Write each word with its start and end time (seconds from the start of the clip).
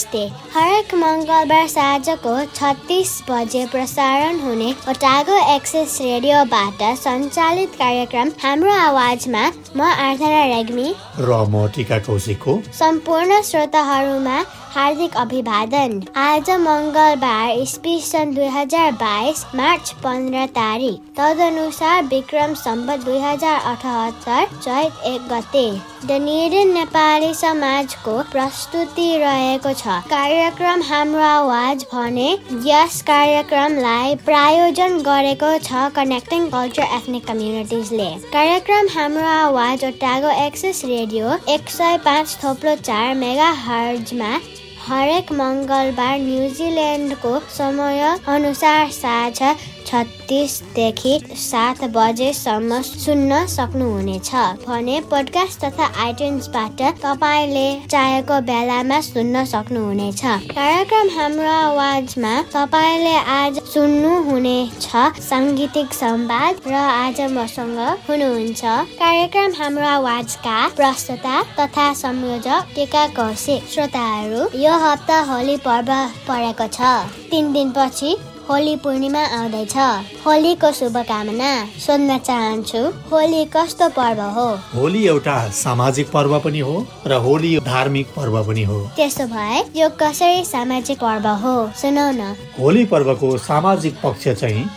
नमस्ते। 0.00 0.20
हरेक 0.52 0.92
मङ्गलबार 0.94 1.66
साँझको 1.68 2.32
छत्तिस 2.56 3.10
बजे 3.30 3.64
प्रसारण 3.72 4.38
हुने 4.40 4.70
ओटागो 4.88 5.36
एक्सेस 5.54 5.98
रेडियोबाट 6.00 6.82
सञ्चालित 6.98 7.74
कार्यक्रम 7.78 8.30
हाम्रो 8.42 8.72
आवाजमा 8.72 9.42
म 9.76 9.80
आर्थना 9.82 10.44
रेग्मी। 10.54 10.88
र 11.20 11.30
म 11.52 11.66
टिका 11.76 11.98
कौशिकको। 12.08 12.52
सम्पूर्ण 12.80 13.40
श्रोताहरूमा 13.50 14.38
हार्दिक 14.72 15.16
अभिवादन। 15.18 16.00
आज 16.16 16.50
मङ्गलबार 16.60 17.50
इस्वी 17.52 17.98
सन् 18.00 18.34
दुई 18.34 18.46
हजार 18.56 18.90
बाइस 19.00 19.44
मार्च 19.56 19.90
पन्ध्र 20.02 20.44
तारिक। 20.56 21.08
तदनुसार 21.16 22.02
विक्रम 22.04 22.54
सम्बत 22.54 23.04
दुई 23.04 23.18
हजार 23.20 23.60
अठहत्तर 23.70 24.44
चैत 24.58 25.02
एक 25.06 25.26
गते। 25.32 25.64
डनेडन 26.08 26.70
नेपाली 26.74 27.32
समाजको 27.34 28.16
प्रस्तुति 28.32 29.08
रहेको 29.22 29.72
छ। 29.72 29.98
कार्यक्रम 30.12 30.82
हाम्रो 30.82 31.20
आवाज 31.22 31.84
भने 31.94 32.28
यस 32.66 33.00
कार्यक्रमलाई 33.10 34.14
प्रायोजन 34.30 34.98
गरेको 35.10 35.50
छ 35.58 35.90
कनेक्टिङ 35.96 36.48
कल्चर 36.54 36.96
एथनिक 37.00 37.26
कम्युनिटिजले 37.26 38.08
कार्यक्रम 38.38 38.94
हाम्रो 38.94 39.26
आवाज 39.34 39.84
ओटागो 39.84 40.30
एक्सेस 40.46 40.84
रेडियो 40.94 41.36
एक 41.56 41.68
सय 41.70 41.98
पाँच 42.06 42.38
थोप्लो 42.44 42.76
चार 42.86 43.14
मेगा 43.16 43.50
हर्जमा 43.66 44.32
हरेक 44.90 45.28
मङ्गलबार 45.38 46.16
न्युजिल्यान्डको 46.20 47.32
समय 47.56 48.00
अनुसार 48.28 48.88
साँझ 48.92 49.38
छत्तिसदेखि 49.86 51.14
सात 51.40 51.82
बजेसम्म 51.96 52.80
सुन्न 52.82 53.44
सक्नुहुनेछ 53.46 54.30
भने 54.66 55.00
पोडकास्ट 55.10 55.64
तथा 55.64 55.86
आइट्युन्सबाट 56.04 56.82
तपाईँले 57.02 57.68
चाहेको 57.90 58.40
बेलामा 58.50 59.00
सुन्न 59.00 59.44
सक्नुहुनेछ। 59.52 60.22
कार्यक्रम 60.52 61.08
हाम्रो 61.16 61.50
आवाजमा 61.50 62.34
तपाईँले 62.54 63.16
आज 63.34 63.58
सुन्नुहुनेछ 63.72 64.88
साङ्गीतिक 65.28 65.92
संवाद 65.94 66.60
र 66.66 66.74
आज 66.74 67.20
मसँग 67.36 67.78
हुनुहुन्छ। 68.08 68.62
कार्यक्रम 69.00 69.52
हाम्रो 69.60 69.86
आवाजका 69.88 70.56
प्रस्तुता 70.76 71.42
तथा 71.58 71.92
संयोजक 72.02 72.74
टिका 72.74 73.06
कौशिक। 73.18 73.68
श्रोताहरू 73.74 74.48
यो 74.60 74.72
हप्ता 74.84 75.20
होली 75.30 75.56
पर्व 75.66 75.90
परेको 76.28 76.66
छ। 76.68 76.80
तिन 77.30 77.52
दिनपछि 77.52 78.16
होली 78.50 78.74
पूर्णिमा 78.82 79.20
आउँदैछ। 79.34 79.74
होलीको 80.26 80.70
शुभकामना 80.74 81.50
सोध्न 81.78 82.16
चाहन्छु 82.18 82.78
होली 83.10 83.44
कस्तो 83.46 83.88
पर्व 83.88 84.20
हो? 84.36 84.46
होली 84.74 85.06
एउटा 85.08 85.36
सामाजिक 85.54 86.10
पर्व 86.10 86.38
पनि 86.40 86.60
हो 86.60 86.74
र 87.06 87.20
होली 87.26 87.54
धार्मिक 87.60 88.06
पर्व 88.16 88.42
पनि 88.46 88.64
हो। 88.64 88.80
त्यसो 88.96 89.26
भए 89.26 89.62
यो 89.76 89.88
कसरी 90.02 90.42
सामाजिक 90.44 90.98
पर्व 90.98 91.28
हो? 91.44 91.54
सुनाउ 91.82 92.10
न। 92.10 92.34
होली 92.58 92.84
पर्वको 92.90 93.36
सामाजिक 93.38 94.00
पक्ष 94.02 94.28
चाहिँ 94.30 94.68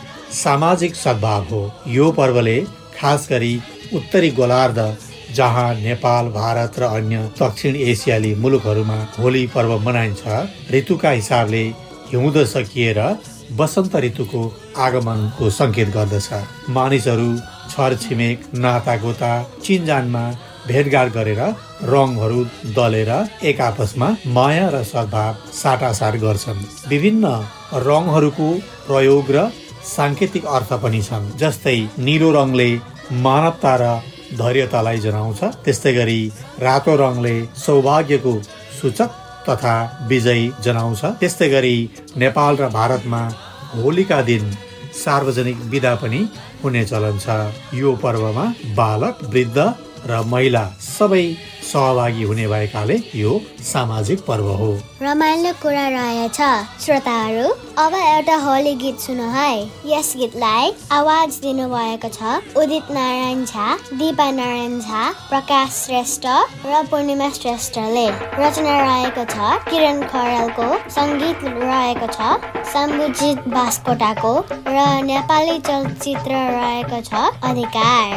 सामाजिक 0.43 0.95
सद्भाव 0.95 1.43
हो। 1.51 1.63
यो 1.87 2.11
पर्वले 2.11 2.59
खास 2.95 3.27
गरी 3.31 3.55
उत्तरी 3.95 4.31
गोलार्ध 4.37 4.79
जहाँ 5.35 5.73
नेपाल 5.75 6.29
भारत 6.31 6.79
र 6.79 6.93
अन्य 6.93 7.29
दक्षिण 7.41 7.75
एसियाली 7.89 8.35
मुलुकहरूमा 8.35 9.03
होली 9.19 9.45
पर्व 9.47 9.77
मनाइन्छ 9.89 10.73
ऋतुका 10.73 11.09
हिसाबले 11.09 11.65
हिउँद 12.09 12.43
सकिएर 12.47 12.99
वसन्त 13.59 13.95
ऋतुको 14.05 14.41
आगमनको 14.85 15.49
सङ्केत 15.59 15.89
गर्दछ। 15.97 16.29
मानिसहरू 16.75 17.29
छरछिमेक 17.71 18.39
नातागोता 18.63 19.31
चिनजानमा 19.63 20.23
भेटघाट 20.67 21.07
गरेर 21.17 21.41
रङहरू 21.91 22.39
दलेर 22.77 23.11
एक 23.49 23.61
आपसमा 23.61 24.07
माया 24.35 24.67
र 24.73 24.83
सद्भाव 24.91 25.33
साटासाट 25.61 26.15
गर्छन्। 26.23 26.65
विभिन्न 26.91 27.25
रङहरूको 27.87 28.49
प्रयोग 28.87 29.31
र 29.35 29.49
साङ्केतिक 29.85 30.45
अर्थ 30.55 30.71
पनि 30.83 31.01
छन् 31.09 31.31
जस्तै 31.41 31.77
निलो 32.07 32.29
रङले 32.37 32.69
मानवता 33.25 33.73
र 33.81 33.83
धैर्यतालाई 34.39 34.99
जनाउँछ 35.05 35.41
त्यस्तै 35.65 35.93
गरी 35.93 36.21
रातो 36.65 36.93
रङले 37.01 37.35
सौभाग्यको 37.65 38.33
सूचक 38.79 39.09
तथा 39.49 39.75
विजयी 40.07 40.51
जनाउँछ। 40.63 41.01
त्यस्तै 41.19 41.49
गरी 41.49 41.77
नेपाल 42.17 42.53
र 42.57 42.69
भारतमा 42.69 43.21
होलीका 43.75 44.21
दिन 44.21 44.43
सार्वजनिक 44.95 45.57
विदा 45.71 45.93
पनि 45.95 46.21
हुने 46.63 46.83
चलन 46.85 47.17
छ। 47.19 47.27
यो 47.73 47.95
पर्वमा 48.03 48.45
बालक 48.75 49.23
वृद्ध 49.33 49.57
र 50.09 50.21
महिला 50.25 50.63
सबै 50.79 51.25
सहभागी 51.63 52.23
हुने 52.23 52.47
भएकाले 52.47 52.97
यो 53.15 53.39
सामाजिक 53.63 54.19
पर्व 54.25 54.47
हो। 54.61 54.71
रमाइलो 55.01 55.51
कुरा 55.61 55.87
रहेछ। 55.89 56.39
श्रोताहरू 56.83 57.47
अब 57.83 57.93
एउटा 57.95 58.35
होली 58.43 58.73
गीत 58.81 58.99
सुनौ 58.99 59.27
है। 59.31 59.53
यस 59.85 60.13
गीतलाई 60.17 60.71
आवाज 60.91 61.39
दिनुभएको 61.41 62.09
छ 62.09 62.57
उदित 62.57 62.91
नारायण 62.91 63.43
झा 63.45 63.67
दिपा 64.01 64.29
नारायण 64.31 64.79
झा 64.79 65.03
प्रकाश 65.29 65.69
श्रेष्ठ 65.85 66.25
र 66.65 66.83
पूर्णिमा 66.91 67.29
श्रेष्ठले। 67.39 68.07
रचना 68.39 68.75
रहेको 68.81 69.25
छ 69.33 69.35
किरण 69.69 70.01
खरेलको 70.13 70.67
सङ्गीत 70.95 71.43
रहेको 71.43 72.07
छ 72.15 72.17
शम्भुजित 72.73 73.47
बास्कोटाको 73.55 74.33
र 74.51 74.87
नेपाली 75.11 75.59
चलचित्र 75.69 76.31
रहेको 76.59 77.01
छ 77.09 77.11
अधिकार। 77.51 78.11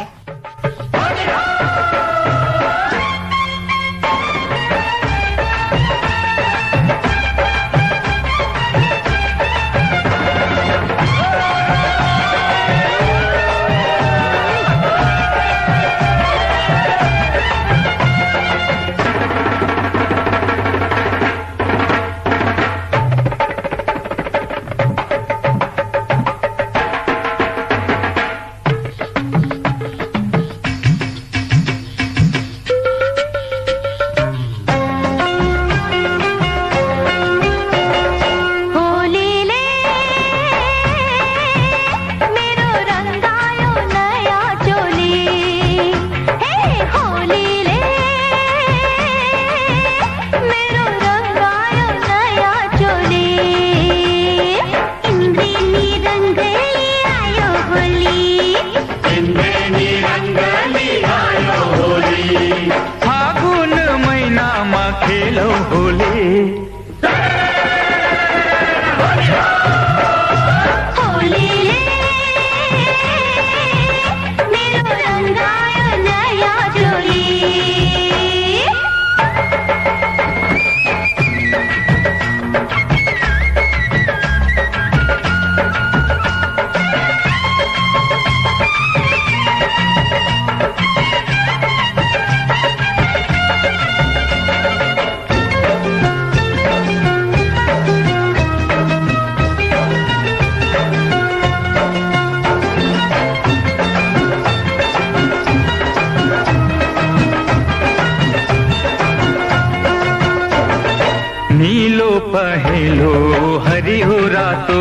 पहेलो 112.35 113.13
हरियो 113.57 114.17
रातो। 114.27 114.79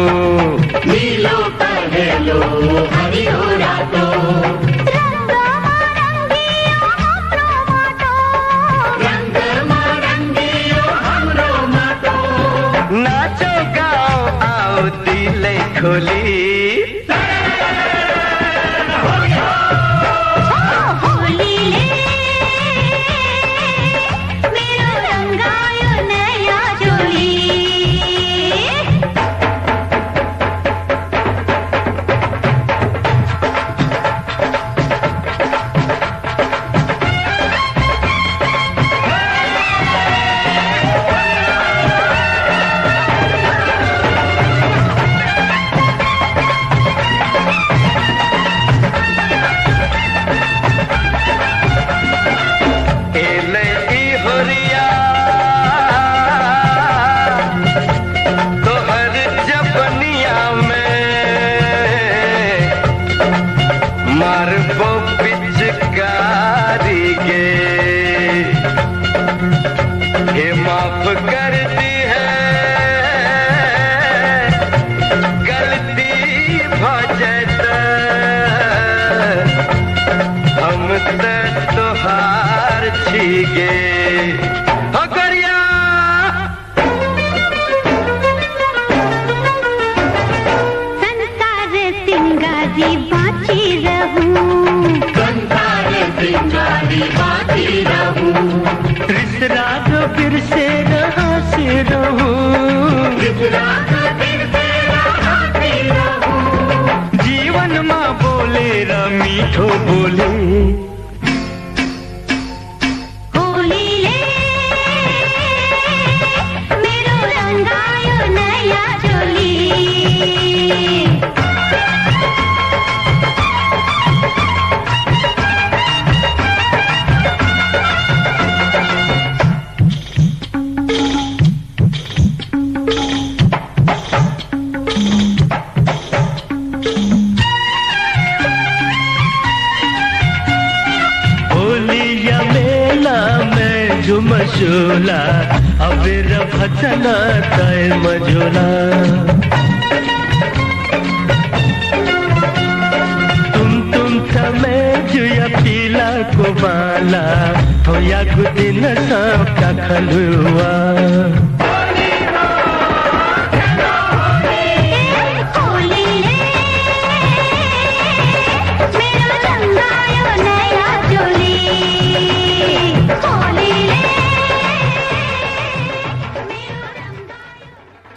नीलो 0.90 1.38
पहेलो 1.60 2.40
हरियो 2.94 3.40
रातो। 3.62 4.55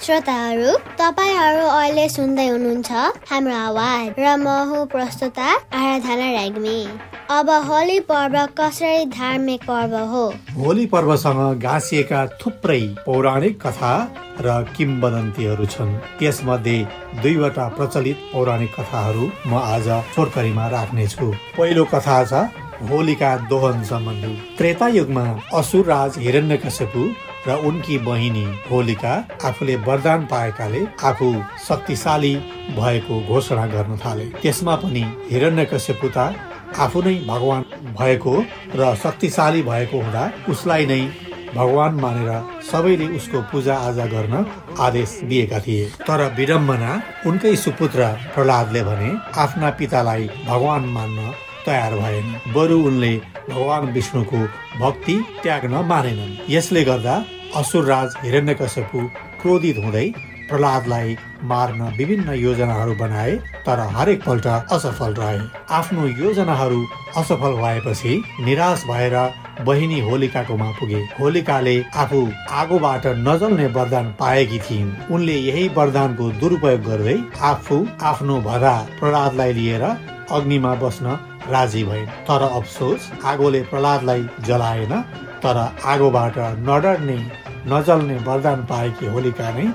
श्रोताहरू 0.10 0.70
तपाईँहरू 1.00 1.66
अहिले 1.70 2.08
सुन्दै 2.10 2.46
हुनुहुन्छ 2.48 2.92
हाम्रो 3.30 3.54
आवाज। 3.56 4.08
र 4.18 4.26
म 4.42 4.48
हुँ 4.70 4.86
प्रस्तुता 4.90 5.50
आराधना 5.70 6.30
रेग्मी। 6.34 6.80
अब 7.30 7.50
होली 7.68 8.00
पर्व 8.10 8.38
कसरी 8.58 9.06
धार्मिक 9.14 9.62
पर्व 9.70 9.94
हो? 10.14 10.24
होली 10.58 10.86
पर्वसँग 10.94 11.62
गाँसिएका 11.62 12.26
थुप्रै 12.42 12.82
पौराणिक 13.06 13.62
कथा 13.62 13.94
र 14.42 14.48
किम्बदन्तीहरू 14.74 15.66
छन्। 15.70 15.94
त्यसमध्ये 16.18 16.78
दुईवटा 17.22 17.68
प्रचलित 17.78 18.18
पौराणिक 18.34 18.74
कथाहरू 18.80 19.30
म 19.46 19.62
आज 19.62 19.88
छोटकरीमा 20.16 20.68
राख्नेछु। 20.74 21.32
पहिलो 21.58 21.86
कथा 21.94 22.18
छ 22.26 22.34
होलीका 22.90 23.32
दोहन 23.46 23.84
सम्बन्धी। 23.86 24.34
त्रेता 24.58 24.88
युगमा 24.98 25.26
असुर 25.54 25.86
राज 25.86 26.18
हिरण्यकश्यपु 26.18 27.02
र 27.48 27.56
उनकी 27.68 27.98
बहिनी 28.08 28.46
होलिका 28.70 29.14
आफूले 29.48 29.76
वरदान 29.88 30.26
पाएकाले 30.32 30.82
आफू 31.10 31.28
शक्तिशाली 31.68 32.34
भएको 32.78 33.20
घोषणा 33.28 33.66
गर्न 33.74 33.98
थाले। 34.04 34.26
त्यसमा 34.42 34.76
पनि 34.84 35.04
हिरण्यकश्यपु 35.32 36.08
त 36.18 36.18
आफू 36.80 37.02
नै 37.02 37.16
भगवान 37.32 37.64
भएको 38.00 38.34
र 38.76 38.94
शक्तिशाली 39.04 39.62
भएको 39.72 40.02
हुँदा 40.02 40.24
उसलाई 40.52 40.86
नै 40.92 41.02
भगवान 41.56 41.94
मानेर 42.02 42.32
सबैले 42.62 43.06
उसको 43.18 43.40
पूजा 43.52 43.76
आजा 43.88 44.06
गर्न 44.06 44.46
आदेश 44.86 45.10
दिएका 45.30 45.60
थिए। 45.66 45.86
तर 46.08 46.22
विडम्बना 46.38 46.92
उनकै 47.28 47.56
सुपुत्र 47.56 48.00
प्रहलादले 48.34 48.82
भने 48.90 49.10
आफ्ना 49.44 49.70
पितालाई 49.80 50.30
भगवान 50.48 50.84
मान्न 50.96 51.34
तयार 51.70 51.96
भएन। 51.96 52.54
बरु 52.54 52.80
उनले 52.88 53.16
भगवान 53.50 53.92
विष्णुको 53.94 54.46
भक्ति 54.80 55.16
त्याग्न 55.44 55.86
मानेनन्। 55.86 56.38
यसले 56.50 56.84
गर्दा 56.84 57.24
असुरराज 57.56 58.16
हिरण्यकश्यपु 58.24 59.00
क्रोधित 59.42 59.78
हुँदै 59.78 60.08
प्रहलादलाई 60.50 61.16
मार्न 61.50 61.82
विभिन्न 61.98 62.34
योजनाहरू 62.36 62.94
बनाए 62.96 63.36
तर 63.66 63.80
हरेक 63.96 64.24
पल्ट 64.24 64.48
असफल 64.48 65.14
रहे। 65.14 65.40
आफ्नो 65.70 66.06
योजनाहरू 66.24 66.82
असफल 67.18 67.54
भएपछि 67.62 68.14
निराश 68.46 68.84
भएर 68.88 69.16
बहिनी 69.66 70.00
होलिकाकोमा 70.00 70.70
पुगे। 70.80 71.02
होलिकाले 71.20 71.76
आफू 71.96 72.22
आगोबाट 72.52 73.08
नजल्ने 73.28 73.68
वरदान 73.76 74.12
पाएकी 74.20 74.60
थिइन्। 74.60 74.92
उनले 75.14 75.36
यही 75.40 75.68
वरदानको 75.78 76.30
दुरुपयोग 76.42 76.82
गर्दै 76.84 77.18
आफू 77.52 77.86
आफ्नो 78.04 78.40
भदा 78.42 78.76
प्रहलादलाई 79.00 79.54
लिएर 79.54 79.84
अग्निमा 80.32 80.74
बस्न 80.76 81.18
राजी 81.50 81.84
भइन् 81.84 82.12
तर 82.28 82.42
अफसोस 82.44 83.12
आगोले 83.26 83.62
प्रहलादलाई 83.70 84.24
जलाएन 84.48 84.94
तर 85.44 85.58
आगोबाट 85.86 86.38
नडर्ने 86.68 87.18
नजल्ने 87.68 88.18
वरदान 88.28 88.60
पाएकी 88.70 89.06
होलिका 89.14 89.50
नै 89.56 89.66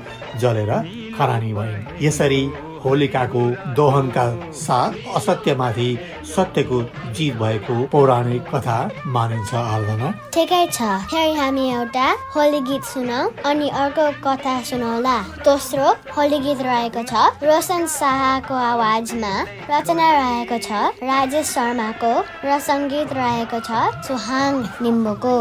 जलेर 0.40 0.72
खरानी 1.16 1.52
भइन्। 1.54 1.88
यसरी 2.02 2.42
होलिकाको 2.84 3.42
दोहनका 3.76 4.26
साथ 4.60 4.92
असत्यमाथि 5.16 5.90
सत्यको 6.34 6.78
जित 7.16 7.34
भएको 7.40 7.76
पौराणिक 7.92 8.42
कथा 8.54 8.78
मानिन्छ 9.16 9.54
आराधना 9.54 10.08
ठिकै 10.34 10.64
छ। 10.66 10.78
फेरि 11.10 11.34
हामी 11.38 11.64
एउटा 11.72 12.06
होली 12.34 12.60
गीत 12.68 12.84
सुनाऊ 12.92 13.30
अनि 13.50 13.68
अर्को 13.82 14.06
कथा 14.26 14.54
सुनाउला 14.70 15.16
दोस्रो 15.44 15.86
होली 16.16 16.38
गीत 16.46 16.60
रहेको 16.68 17.02
छ। 17.10 17.12
रोशन 17.44 17.86
शाहको 17.94 18.54
आवाजमा 18.64 19.34
रचना 19.70 20.08
रहेको 20.18 20.58
छ। 20.66 20.68
राजेश 21.04 21.46
शर्माको 21.54 22.12
र 22.44 22.58
सङ्गीत 22.68 23.12
रहेको 23.20 23.58
छ। 23.68 23.70
सुहाङ 24.08 24.52
लिम्बुको 24.82 25.36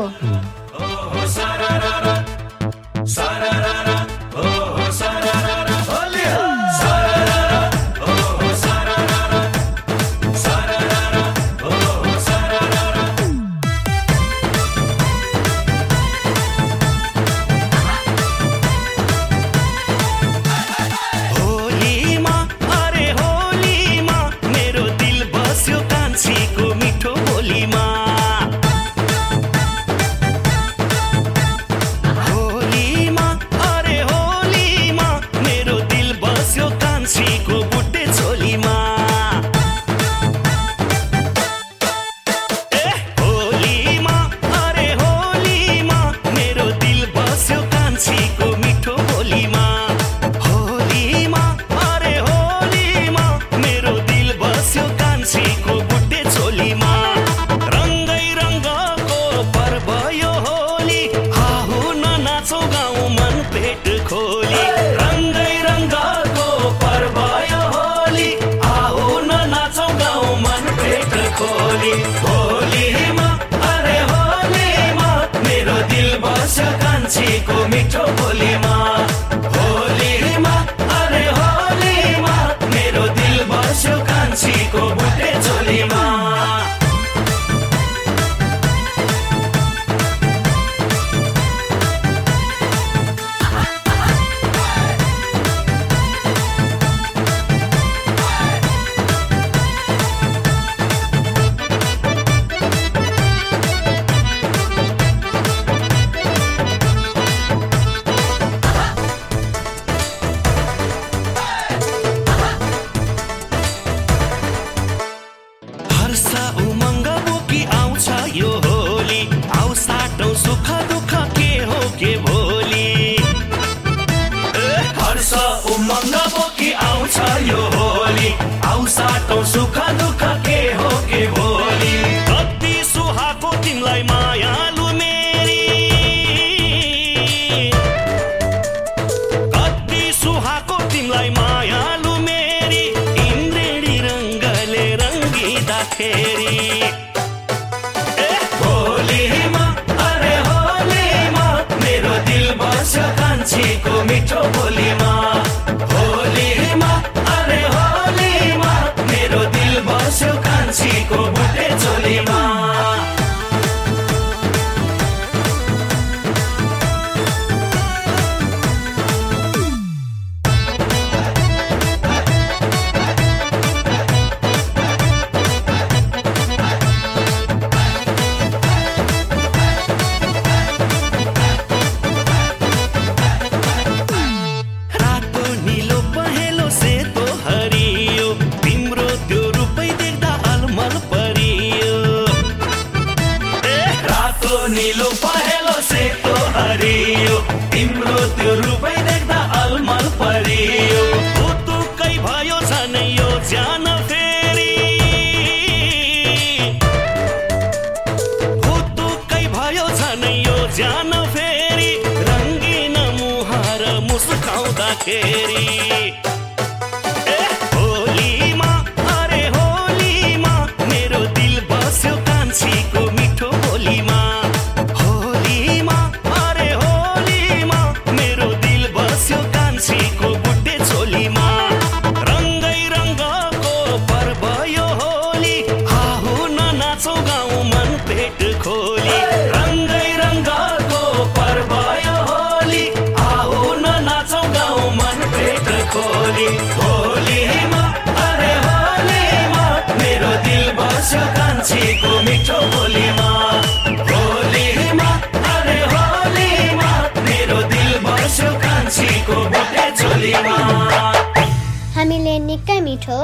होली 71.44 71.94
होलीमा 72.24 73.28
अरे 73.72 73.98
होलीमा 74.12 75.10
मेरो 75.48 75.78
दिल 75.94 76.10
बस्यो 76.26 76.70
कान्छीको 76.84 77.68
मिठो 77.76 78.06
बोलीमा 78.22 78.93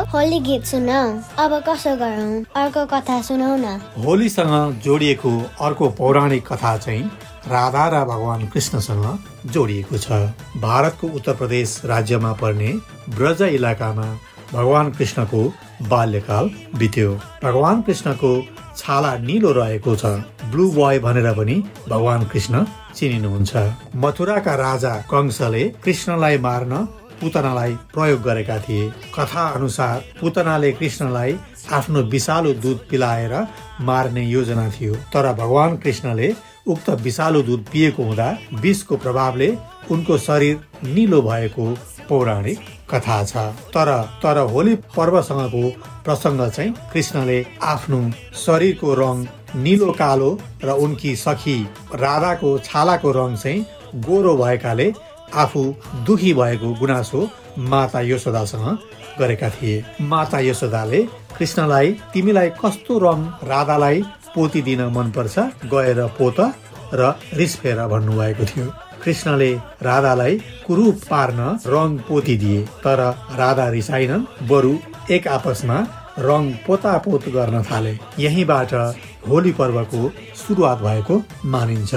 होली 0.08 0.40
गीत 0.40 0.64
सुनौ। 0.66 1.02
अब 1.38 1.52
कसो 1.68 1.96
गरौँ? 1.96 2.44
अर्को 2.56 2.86
कथा 2.86 3.22
सुनौ 3.22 3.56
न। 3.56 3.80
होलीसँग 4.04 4.80
जोडिएको 4.84 5.32
अर्को 5.62 5.90
पौराणिक 5.90 6.48
कथा 6.48 6.78
चाहिँ 6.78 7.04
राधा 7.48 7.88
र 7.90 8.06
भगवान 8.06 8.48
कृष्णसँग 8.48 9.06
जोडिएको 9.52 9.98
छ। 9.98 10.12
भारतको 10.58 11.08
उत्तर 11.08 11.34
प्रदेश 11.36 11.82
राज्यमा 11.86 12.34
पर्ने 12.34 12.74
ब्रज 13.16 13.42
इलाकामा 13.42 14.08
भगवान 14.54 14.92
कृष्णको 14.92 15.42
बाल्यकाल 15.90 16.50
बित्यो। 16.76 17.12
भगवान 17.44 17.82
कृष्णको 17.82 18.32
छाला 18.78 19.18
निलो 19.18 19.52
रहेको 19.52 19.96
छ। 19.96 20.06
ब्लू 20.52 20.72
बोय 20.72 21.00
भनेर 21.00 21.32
पनि 21.34 21.56
भगवान 21.90 22.26
कृष्ण 22.26 22.66
चिनिनुहुन्छ। 22.96 23.56
मथुराका 23.96 24.56
राजा 24.56 24.96
कंसले 25.12 25.64
कृष्णलाई 25.84 26.38
मार्न 26.38 26.88
पुतनालाई 27.22 27.74
प्रयोग 27.94 28.22
गरेका 28.22 28.58
थिए। 28.60 28.90
कथा 29.16 29.48
अनुसार 29.50 30.04
पुतनाले 30.22 30.72
कृष्णलाई 30.72 31.36
आफ्नो 31.74 32.02
विषालु 32.14 32.54
दुध 32.64 32.88
पिलाएर 32.90 33.34
मार्ने 33.82 34.24
योजना 34.26 34.70
थियो। 34.72 34.96
तर 35.14 35.34
भगवान 35.34 35.78
कृष्णले 35.78 36.34
उक्त 36.68 36.90
विषालु 37.06 37.42
दुध 37.44 37.66
पिएको 37.72 38.04
हुँदा 38.04 38.30
विषको 38.62 38.98
प्रभावले 38.98 39.50
उनको 39.92 40.18
शरीर 40.18 40.60
निलो 40.86 41.22
भएको 41.22 41.66
पौराणिक 42.10 42.60
कथा 42.92 43.24
छ। 43.24 43.38
तर 43.74 43.90
तर 44.24 44.38
होली 44.52 44.76
पर्वसँगको 44.96 45.70
प्रसङ्ग 46.06 46.50
चाहिँ 46.50 46.74
कृष्णले 46.94 47.46
आफ्नो 47.64 48.00
शरीरको 48.46 48.94
रङ 48.94 49.26
निलो 49.56 49.92
कालो 49.94 50.30
र 50.64 50.70
उनकी 50.84 51.16
सखी 51.16 51.58
राधाको 51.96 52.58
छालाको 52.66 53.12
रङ 53.12 53.36
चाहिँ 53.36 53.66
गोरो 54.06 54.36
भएकाले 54.38 54.92
आफू 55.36 55.64
दुखी 56.06 56.34
भएको 56.34 56.74
गुनासो 56.80 57.30
माता 57.72 58.02
यशोदासँग 58.02 58.78
गरेका 59.20 59.50
थिए। 59.50 59.84
माता 60.02 60.40
यशोदाले 60.40 61.02
कृष्णलाई 61.38 61.92
तिमीलाई 62.14 62.50
कस्तो 62.62 62.98
रङ 63.00 63.26
राधालाई 63.50 64.02
पोती 64.36 64.62
दिन 64.62 64.82
मनपर्छ 64.96 65.40
गएर 65.74 66.06
पोत 66.18 66.40
र 66.94 67.14
रिस 67.34 67.56
फेर 67.58 67.86
भन्नुभएको 67.88 68.46
थियो। 68.46 68.68
कृष्णले 69.04 69.52
राधालाई 69.82 70.38
कुरूप 70.68 71.02
पार्न 71.10 71.40
रङ 71.68 71.98
पोती 72.08 72.38
दिए 72.38 72.62
तर 72.84 73.00
राधा 73.38 73.70
रिसाइनन् 73.70 74.26
बरु 74.50 74.74
एक 75.12 75.28
आपसमा 75.28 75.78
रङ 76.20 76.52
पोतापोत 76.68 77.28
गर्न 77.30 77.64
थाले। 77.64 77.98
यहीँबाट 78.20 78.74
होली 79.30 79.52
पर्वको 79.52 80.12
सुरुवात 80.36 80.78
भएको 80.82 81.22
मानिन्छ। 81.46 81.94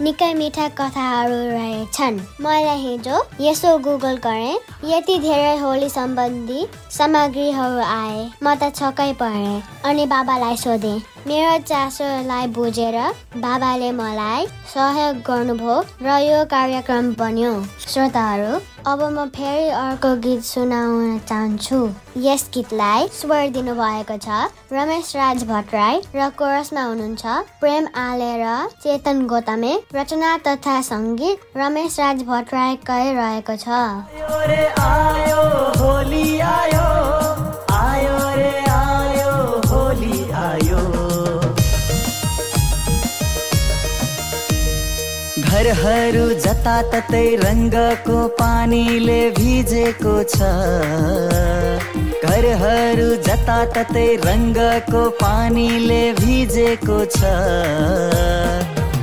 निकै 0.00 0.32
मिठा 0.34 0.66
कथाहरू 0.78 1.38
रहेछन्। 1.50 2.18
मैले 2.40 2.74
हिजो 2.82 3.16
यसो 3.40 3.70
गुगल 3.86 4.16
गरेँ। 4.26 4.58
यति 4.90 5.18
धेरै 5.18 5.56
होली 5.58 5.88
सम्बन्धी 5.90 6.66
सामग्रीहरू 6.96 7.80
आए। 7.84 8.20
म 8.42 8.54
त 8.54 8.70
छक्कै 8.78 9.12
परेँ 9.18 9.62
अनि 9.84 10.06
बाबालाई 10.06 10.56
सोधेँ। 10.56 11.02
मेरो 11.26 11.58
चासोलाई 11.66 12.46
बुझेर 12.54 12.96
बाबाले 13.42 13.90
मलाई 13.92 14.46
सहयोग 14.74 15.16
गर्नुभयो 15.26 15.76
र 16.02 16.18
यो 16.22 16.44
कार्यक्रम 16.54 17.12
बन्यो। 17.18 17.52
श्रोताहरू 17.88 18.52
अब 18.88 19.00
म 19.04 19.24
फेरि 19.36 19.68
अर्को 19.76 20.10
गीत 20.24 20.42
सुनाउन 20.44 21.18
चाहन्छु। 21.28 21.78
यस 22.24 22.44
गीतलाई 22.54 23.08
स्वर 23.12 23.48
दिनुभएको 23.56 24.16
छ 24.24 24.38
रमेश 24.72 25.10
राज 25.16 25.44
भट्टराई 25.50 26.00
र 26.14 26.28
कोरसमा 26.38 26.82
हुनुहुन्छ 26.82 27.34
प्रेम 27.60 27.88
आले 28.02 28.32
र 28.40 28.54
चेतन 28.82 29.20
गोतामे। 29.28 29.72
रचना 29.94 30.30
तथा 30.46 30.80
सङ्गीत 30.88 31.58
रमेश 31.62 31.98
राज 32.00 32.22
भट्टराईकै 32.30 33.04
रहेको 33.20 33.56
छ। 33.64 33.68
घरहरू 45.58 46.24
जताततै 46.42 47.20
रङ्गको 47.38 48.18
पानीले 48.40 49.16
भिजेको 49.38 50.12
छ। 50.32 50.50
घरहरू 52.28 53.06
जताततै 53.28 54.04
रङ्गको 54.26 55.02
पानीले 55.22 55.98
भिजेको 56.20 56.98
छ। 57.16 57.32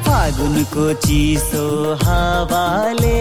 फागुनको 0.08 0.86
चिसो 1.08 1.66
हावाले 2.06 3.20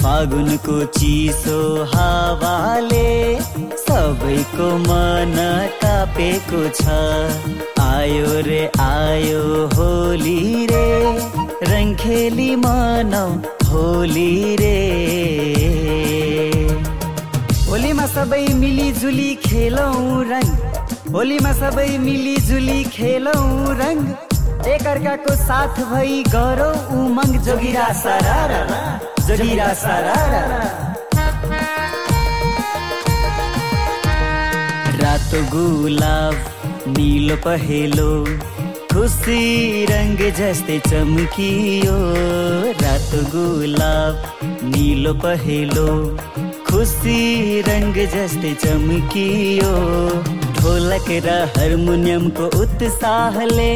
फागुनको 0.00 0.76
चिसो 0.96 1.58
हावाले 1.92 3.08
सबैको 3.84 4.68
मन 4.86 5.36
कापेको 5.82 6.62
छ। 6.80 6.96
आयो 7.86 8.30
रे 8.48 8.60
आयो 8.84 9.42
होली 9.74 10.66
रे 10.70 10.86
रङ 11.70 11.94
खेली 12.02 12.50
मनाउ 12.64 13.32
होली 13.70 14.56
रे। 14.60 14.76
होलीमा 17.68 18.06
सबै 18.14 18.44
मिलिजुली 18.62 19.30
खेलौँ 19.44 20.24
रङ 20.30 20.46
होलीमा 21.16 21.52
सबै 21.60 21.90
मिलिजुली 22.06 22.80
खेलौँ 22.96 23.74
रङ 23.82 24.00
एकअर्काको 24.74 25.34
साथ 25.42 25.84
भई 25.92 26.22
गरौँ 26.32 26.72
उमङ्ग 27.02 27.34
जोगिरा 27.48 27.86
सरारा 28.00 28.62
जोगिरा 29.28 29.72
सरारा 29.78 30.42
रातो 35.00 35.40
गुलाब 35.54 36.94
निलो 36.94 37.36
पहेलो 37.46 38.06
खुसी 38.92 39.40
रङ्ग 39.90 40.22
जस्तै 40.38 40.78
चम्कियो। 40.86 41.96
रातो 42.82 43.20
गुलाब 43.34 44.14
निलो 44.72 45.12
पहेलो 45.26 45.86
खुसी 46.70 47.18
रङ्ग 47.68 48.00
जस्तै 48.14 48.54
चम्कियो। 48.64 49.74
ढोलक 50.60 51.10
र 51.26 51.36
हार्मोनियमको 51.58 52.48
उत्साहले 52.62 53.70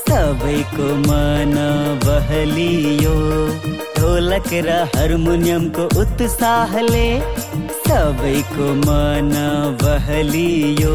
सबैको 0.00 0.88
मन 1.04 1.54
बहलियो। 2.08 3.14
ढोलक 3.98 4.48
र 4.64 4.74
हार्मोनियमको 4.94 5.84
उत्साहले 6.00 7.06
सबैको 7.86 8.66
मन 8.82 9.32
बहलियो। 9.82 10.92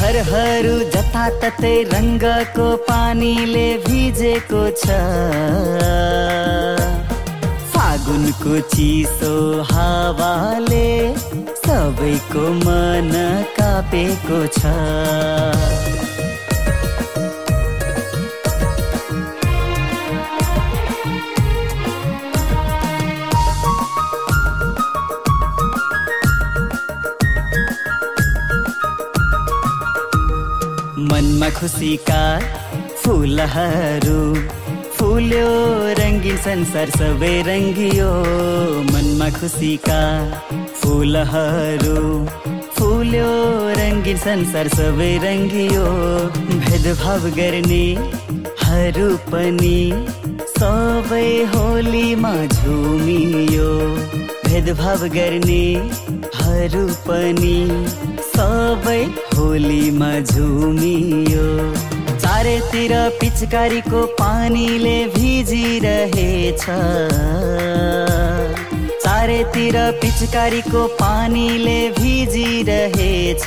घरहरू 0.00 0.74
जताततै 0.94 1.72
रङ्गको 1.92 2.66
पानीले 2.88 3.64
भिजेको 3.86 4.62
छ। 4.82 4.98
फागुनको 7.72 8.60
चिसो 8.74 9.34
हावाले 9.72 10.86
सबैको 11.64 12.46
मन 12.64 13.12
कापेको 13.60 14.40
छ। 14.60 14.76
खुसीका 31.58 32.22
फुलहरू 33.02 34.20
फुल्यो 34.96 35.48
रङ्गिन 35.98 36.36
संसार 36.46 36.90
सबै 36.96 37.32
रङ्गियो। 37.48 38.10
मनमा 38.90 39.28
खुसीका 39.38 40.00
फुलहरू 40.80 42.02
फुल्यो 42.78 43.30
रङ्गिन 43.80 44.18
संसार 44.26 44.68
सबै 44.76 45.10
रङ्गियो। 45.24 45.86
भेदभाव 46.66 47.26
गर्नेहरू 47.38 49.08
पनि 49.32 49.78
सबै 50.58 51.28
होलीमा 51.54 52.34
झुमियो। 52.58 53.70
भेदभाव 54.46 55.06
गर्नेहरू 55.18 56.84
पनि 57.08 57.58
सबै 58.40 59.00
होलीमा 59.36 60.10
झुमियो। 60.32 61.46
चारैतिर 62.22 62.92
पिचकारीको 63.20 64.00
पानीले 64.20 64.94
भिजिरहेछ। 65.14 66.64
चारैतिर 69.04 69.76
पिचकारीको 70.04 70.86
पानीले 71.02 71.76
भिजिरहेछ। 71.98 73.44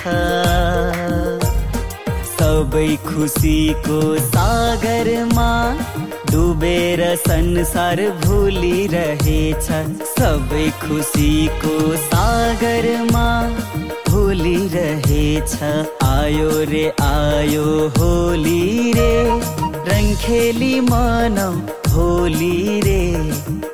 सबै 2.36 2.88
खुसीको 3.08 4.00
सागरमा 4.30 5.52
डुबेर 6.32 7.04
संसार 7.24 8.06
भुलिरहेछ। 8.26 9.68
सबै 10.14 10.66
खुसीको 10.84 11.76
सागरमा 12.06 12.43
भुलिरहेछ 15.34 16.04
आयो 16.04 16.50
रे 16.50 16.94
आयो 17.02 17.88
होली 17.88 18.94
रे। 18.94 19.24
रङ 19.62 20.16
खेली 20.16 20.80
मनाउ 20.80 21.52
होली 21.94 22.82
रे। 22.82 23.32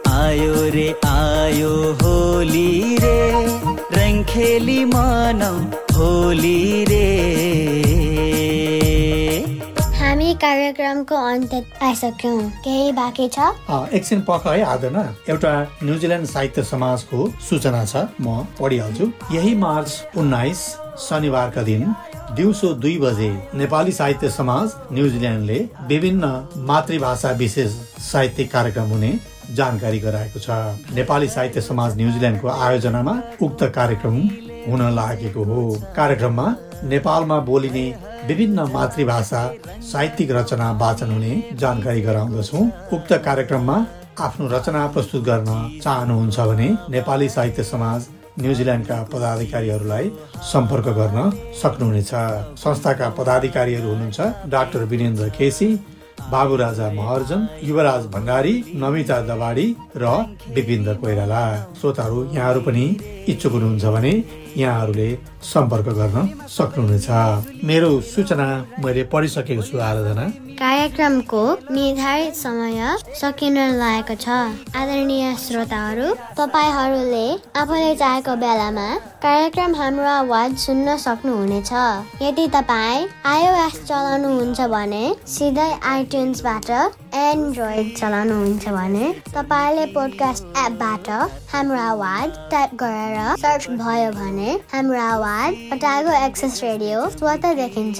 आयो 0.07 0.53
रे 0.53 0.95
आयो 1.05 1.97
होली 2.03 2.97
रे। 2.97 3.31
रङ 3.91 4.23
खेली 4.23 4.85
मनाउ 4.85 5.55
होली 5.97 6.85
रे। 6.85 7.05
हामी 9.97 10.33
कार्यक्रमको 10.33 11.15
अन्त्य 11.15 11.65
आइसक्यौँ। 11.83 12.49
केही 12.49 12.91
बाँकी 12.91 13.27
छ? 13.27 13.39
अ, 13.69 13.85
एकछिन 13.93 14.21
पख 14.21 14.47
है 14.47 14.63
आदन 14.63 15.15
एउटा 15.29 15.67
न्युजिल्यान्ड 15.83 16.27
साहित्य 16.27 16.63
समाजको 16.63 17.33
सूचना 17.49 17.85
छ। 17.85 17.95
म 18.21 18.47
पढिहाल्छु। 18.59 19.11
यही 19.31 19.55
मार्च 19.55 20.07
उन्नाइस 20.17 20.77
शनिबारका 20.99 21.61
दिन 21.63 21.93
दिउँसो 22.35 22.73
दुई 22.75 22.97
बजे 22.99 23.29
नेपाली 23.55 23.91
साहित्य 23.91 24.29
समाज 24.29 24.71
न्युजिल्यान्डले 24.91 25.59
विभिन्न 25.87 26.25
मातृभाषा 26.67 27.31
विशेष 27.39 27.71
साहित्यिक 28.03 28.51
कार्यक्रम 28.51 28.89
हुने 28.89 29.11
जानकारी 29.55 29.99
गराएको 29.99 30.39
छ। 30.39 30.49
नेपाली 30.95 31.27
साहित्य 31.27 31.61
समाज 31.61 31.95
न्युजिल्यान्डको 31.97 32.47
आयोजनामा 32.47 33.13
उक्त 33.41 33.63
कार्यक्रम 33.75 34.17
हुन 34.67 34.81
लागेको 34.95 35.43
हो। 35.43 35.63
कार्यक्रममा 35.95 36.55
नेपालमा 36.83 37.39
बोलिने 37.47 37.85
विभिन्न 38.27 38.67
मातृभाषा 38.71 39.41
साहित्यिक 39.91 40.31
रचना 40.31 40.71
वाचन 40.81 41.11
हुने 41.11 41.33
जानकारी 41.55 42.01
गराउँदछौ। 42.01 42.61
उक्त 42.95 43.13
कार्यक्रममा 43.25 43.85
आफ्नो 44.19 44.47
रचना 44.47 44.85
प्रस्तुत 44.93 45.23
गर्न 45.23 45.79
चाहनुहुन्छ 45.83 46.39
भने 46.39 46.69
नेपाली 46.89 47.29
साहित्य 47.29 47.63
समाज 47.63 48.07
न्युजिल्यान्डका 48.41 48.97
पदाधिकारीहरूलाई 49.13 50.05
सम्पर्क 50.51 50.87
गर्न 50.99 51.17
सक्नुहुनेछ। 51.61 52.11
संस्थाका 52.63 53.07
पदाधिकारीहरू 53.17 53.87
हुनुहुन्छ 53.89 54.19
डाक्टर 54.53 54.83
विनेन्द्र 54.91 55.29
केसी 55.37 55.69
बाबु 56.31 56.55
राजा 56.55 56.87
महर्जन 56.91 57.41
युवराज 57.63 58.05
भण्डारी 58.13 58.53
नमिता 58.75 59.17
दबाडी 59.27 59.67
र 59.97 60.05
विपिन्द्र 60.55 60.93
कोइराला। 61.01 61.43
श्रोताहरू 61.79 62.19
यहाँहरू 62.33 62.61
पनि 62.61 62.85
इच्छुक 63.27 63.51
हुनुहुन्छ 63.51 63.85
भने 63.95 64.11
यहाँहरूले 64.57 65.09
सम्पर्क 65.43 65.87
गर्न 65.99 66.27
सक्नुहुनेछ। 66.49 67.07
मेरो 67.65 67.89
सूचना 68.11 68.47
मैले 68.83 69.03
पढिसकेको 69.11 69.63
छु 69.63 69.77
आराधना। 69.79 70.25
कार्यक्रमको 70.59 71.41
निर्धारित 71.71 72.33
समय 72.35 72.97
सकिन 73.21 73.57
लागेको 73.79 74.15
छ। 74.15 74.27
आदरणीय 74.75 75.35
श्रोताहरू 75.43 76.07
तपाईँहरूले 76.39 77.27
आफूले 77.61 77.93
चाहेको 77.95 78.35
बेलामा 78.43 78.87
कार्यक्रम 79.23 79.75
हाम्रो 79.75 80.09
आवाज 80.11 80.57
सुन्न 80.65 80.97
सक्नुहुनेछ। 81.05 81.71
यदि 82.21 82.47
तपाईँ 82.55 83.07
आइओएस 83.25 83.75
चलाउनुहुन्छ 83.87 84.59
भने 84.75 85.03
सिधै 85.27 85.71
आइट्युन्सबाट 85.93 86.69
एन्ड्रोइड 87.15 87.95
चलाउनुहुन्छ 87.97 88.67
भने 88.69 89.05
तपाईँले 89.35 89.85
पोडकास्ट 89.93 90.43
एपबाट 90.63 91.09
हाम्रो 91.53 91.79
आवाज 91.79 92.37
टाइप 92.51 92.73
गरेर 92.81 93.35
सर्च 93.41 93.67
भयो 93.69 94.11
भने 94.11 94.51
हाम्रो 94.73 94.99
आवाज 95.01 95.55
पटागो 95.71 96.11
एक्सेस 96.25 96.59
रेडियो 96.63 97.07
स्वत 97.09 97.45
देखिन्छ। 97.61 97.99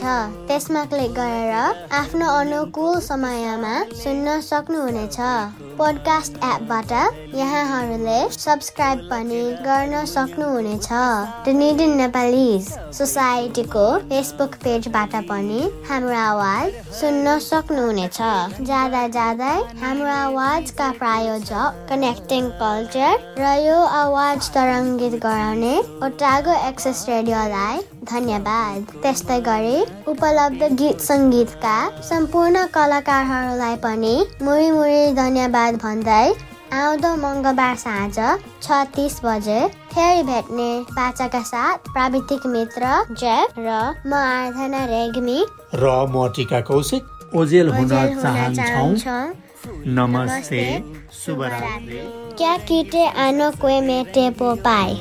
त्यसमा 0.50 0.84
क्लिक 0.93 1.12
गरेर 1.13 1.56
आफ्नो 2.02 2.28
अनुकूल 2.36 3.00
समयमा 3.10 3.74
सुन्न 4.04 4.39
सक्नुहुनेछ। 4.50 5.19
पोडकास्ट 5.80 6.34
एपबाट 6.46 6.92
यहाँहरूले 7.36 8.18
सब्सक्राइब 8.32 9.00
पनि 9.12 9.44
गर्न 9.65 10.04
सक्नुहुनेछ। 10.06 10.88
नेपाली 11.92 12.50
सोसाइटीको 12.98 13.86
फेसबुक 14.10 14.56
पेजबाट 14.63 15.15
पनि 15.30 15.62
हाम्रो 15.89 16.18
आवाज 16.18 16.72
सुन्न 17.00 17.38
सक्नुहुनेछ। 17.48 18.18
जाँदा 18.70 19.04
जाँदै 19.15 19.56
हाम्रो 19.84 20.10
आवाजका 20.15 20.89
प्रायोजक 21.00 21.88
कनेक्टिङ 21.89 22.50
कल्चर 22.60 23.15
र 23.39 23.56
यो 23.63 23.80
आवाज 24.02 24.50
तरङ्गित 24.54 25.15
गराउने 25.24 25.74
ओटागो 26.08 26.60
एक्सेस 26.68 27.06
रेडियोलाई 27.10 27.82
धन्यवाद। 28.12 28.93
त्यस्तै 29.04 29.39
गरी 29.48 29.78
उपलब्ध 30.12 30.62
गीत 30.82 31.02
सङ्गीतका 31.08 31.76
सम्पूर्ण 32.10 32.65
कलाकारहरूलाई 32.76 33.76
पनि 33.84 34.15
मुरी 34.45 34.69
मुरी 34.72 35.02
धन्यवाद 35.19 35.82
भन्दै 35.84 36.26
आउँदो 36.80 37.12
मङ्गलबार 37.22 37.76
साँझ 37.84 38.17
छ 38.63 38.80
तिस 38.95 39.13
बजे 39.24 39.60
फेरि 39.93 40.24
भेट्ने 40.24 40.69
बाचाका 40.91 41.41
साथ 41.52 41.91
प्राविधिक 41.93 42.45
मित्र 42.56 42.91
जेफ 43.22 43.60
र 43.60 43.69
म 44.06 44.13
आराधना 44.13 44.82
रेग्मी। 44.91 45.39
र 45.76 45.86
म 46.10 46.28
टिका 46.36 46.60
कौशिक। 46.69 47.04
ओजेल 47.36 47.69
हुन 47.69 47.89
चाहन्छौँ। 47.89 49.24
नमस्ते 49.88 50.63
शुभरात्रि। 51.15 52.02
क्या 52.38 52.56
किटे 52.69 53.06
आनो 53.24 53.50
मेटे 53.82 54.30
पो 54.39 54.54
पाए। 54.65 54.93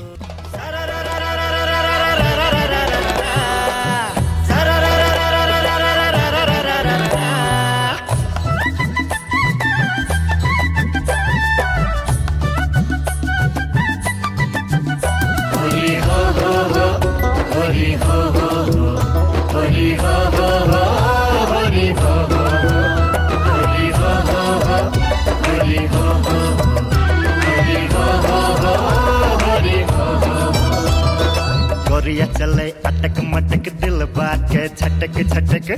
गोरिया 32.09 32.27
चले, 32.33 32.64
अटक 32.88 33.18
मटक 33.25 33.68
दिल 33.81 34.05
बात 34.16 34.44
के 34.53 34.62
छटक 34.68 35.16
छटक 35.29 35.68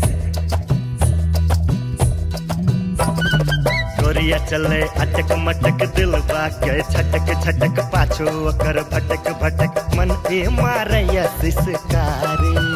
गोरिया 3.98 4.38
चले, 4.46 4.80
अटक 5.02 5.32
मटक 5.38 5.84
दिल 5.96 6.12
बात 6.30 6.60
के 6.64 6.80
छटक 6.92 7.34
छटक 7.44 7.82
पाछो 7.90 8.26
ओकर 8.48 8.82
भटक 8.92 9.26
भटक, 9.42 9.82
मन 9.98 10.16
ए 10.32 10.46
मारैया 10.54 11.26
सिसकारी। 11.40 12.69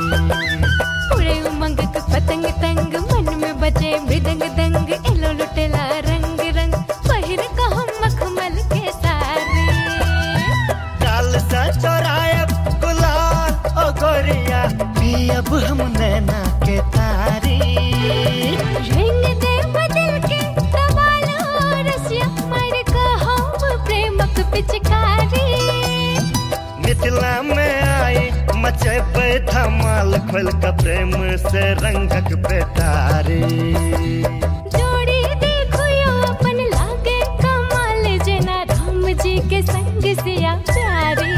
मचे 28.85 29.39
धमाल 29.49 30.13
खोल 30.31 30.49
का 30.63 30.71
प्रेम 30.83 31.11
से 31.49 31.63
रंगक 31.81 32.29
बेतारी 32.47 33.41
जोड़ी 34.75 35.21
देखो 35.45 35.85
यो 35.89 36.13
अपन 36.33 36.59
लागे 36.75 37.19
कमाल 37.43 38.05
जना 38.27 38.61
राम 38.73 39.07
जी 39.23 39.37
के 39.51 39.63
संग 39.73 40.05
सिया 40.21 40.55
प्यारी 40.71 41.33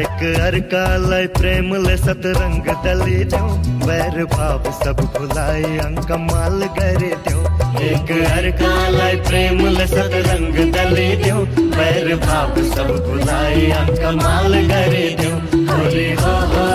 एक 0.00 0.22
अरका 0.46 0.84
लय 1.08 1.26
प्रेम 1.38 1.74
ले 1.86 1.96
सतरंग 2.04 2.70
दली 2.86 3.24
दो 3.34 3.42
बैर 3.86 4.24
भाव 4.36 4.70
सब 4.84 5.00
भुलाई 5.18 5.76
अंक 5.88 6.10
माल 6.30 6.66
करे 6.78 7.10
दो 7.28 7.42
एक 7.90 8.10
अरका 8.30 8.72
लय 8.98 9.16
प्रेम 9.28 9.66
ले 9.78 9.86
सतरंग 9.96 10.54
दली 10.78 11.10
दो 11.26 11.44
बैर 11.76 12.14
भाव 12.26 12.62
सब 12.74 12.96
भुलाई 13.10 13.70
अंक 13.82 14.04
माल 14.22 14.54
करे 14.70 15.08
दो 15.22 15.62
होली 15.74 16.06
हो 16.20 16.34
हो 16.50 16.66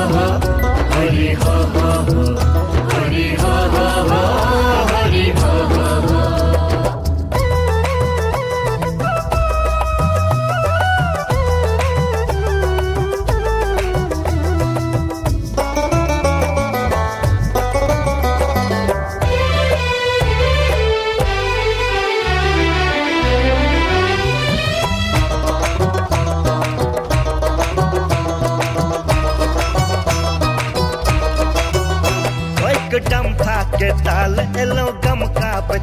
हो 4.10 4.59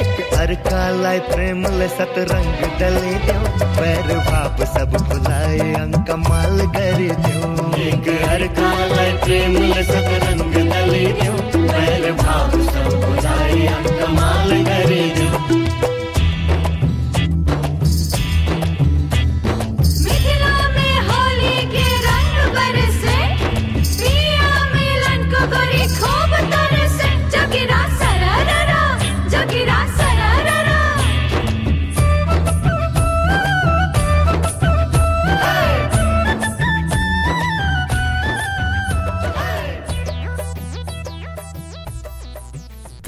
एक 0.00 0.20
अरका 0.40 0.82
लाई 1.02 1.18
प्रेम 1.30 1.66
ले 1.78 1.88
सतरंग 1.94 2.60
डले 2.80 3.12
दो 3.26 3.38
पैर 3.78 4.08
भाप 4.28 4.62
सब 4.74 4.96
भुलाए 5.08 5.72
अंक 5.82 6.10
माल 6.28 6.58
करे 6.76 7.08
दो 7.26 7.68
एक 7.88 8.08
अरका 8.30 8.70
लाई 8.94 9.12
प्रेम 9.24 9.56
ले 9.72 9.82
सतरंग 9.92 10.54
डले 10.72 11.04
दो 11.22 11.32
पैर 11.56 12.10
भाप 12.22 12.56
सब 12.72 12.88
भुलाए 13.04 13.66
अंक 13.76 14.00
माल 14.18 14.50
करे 14.70 15.02
दो 15.18 15.19